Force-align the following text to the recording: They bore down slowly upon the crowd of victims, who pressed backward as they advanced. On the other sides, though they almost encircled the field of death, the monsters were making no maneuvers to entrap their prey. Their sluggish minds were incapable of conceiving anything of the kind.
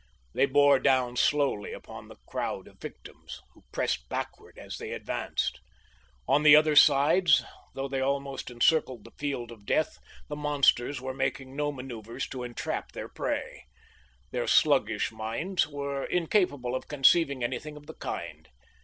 They 0.33 0.47
bore 0.47 0.79
down 0.79 1.15
slowly 1.15 1.73
upon 1.73 2.07
the 2.07 2.15
crowd 2.27 2.67
of 2.67 2.79
victims, 2.81 3.39
who 3.53 3.61
pressed 3.71 4.09
backward 4.09 4.57
as 4.57 4.79
they 4.79 4.93
advanced. 4.93 5.59
On 6.27 6.41
the 6.41 6.55
other 6.55 6.75
sides, 6.75 7.43
though 7.75 7.87
they 7.87 8.01
almost 8.01 8.49
encircled 8.49 9.03
the 9.03 9.11
field 9.19 9.51
of 9.51 9.63
death, 9.67 9.99
the 10.27 10.35
monsters 10.35 10.99
were 10.99 11.13
making 11.13 11.55
no 11.55 11.71
maneuvers 11.71 12.27
to 12.29 12.41
entrap 12.41 12.93
their 12.93 13.09
prey. 13.09 13.65
Their 14.31 14.47
sluggish 14.47 15.11
minds 15.11 15.67
were 15.67 16.03
incapable 16.05 16.73
of 16.73 16.87
conceiving 16.87 17.43
anything 17.43 17.77
of 17.77 17.85
the 17.85 17.93
kind. 17.93 18.49